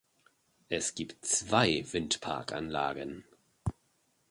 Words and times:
Es 0.67 0.95
gibt 0.95 1.23
zwei 1.27 1.85
Windpark-Anlagen. 1.91 3.23